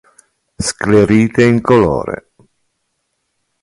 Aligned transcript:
Sclerite 0.67 1.43
incolore. 1.45 2.15